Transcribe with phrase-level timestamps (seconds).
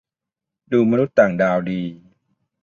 [0.71, 1.81] ดูมนุษย์ต่างดาวดี